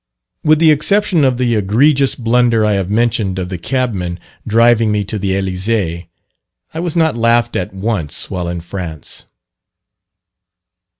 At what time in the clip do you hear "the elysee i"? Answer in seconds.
5.19-6.79